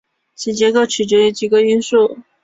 [0.33, 2.17] 其结构取决于几个因素。